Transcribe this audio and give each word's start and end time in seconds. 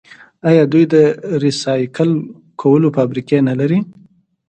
آیا 0.49 0.63
دوی 0.71 0.85
د 0.93 0.95
ریسایکل 1.43 2.09
کولو 2.61 2.87
فابریکې 2.95 3.37
نلري؟ 3.49 3.79